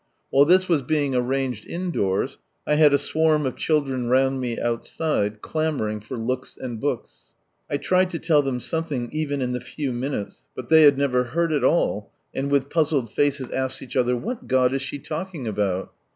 [0.31, 5.43] While this was being arranged indoors I had a s of children round me outside,
[5.43, 7.35] clamouring for looks and books.
[7.69, 11.25] I tried to tell them something even in the few minutes, but they had never
[11.25, 15.47] heard at all, and with puzzled faces asked each other, "What God is she talking
[15.47, 15.93] about?"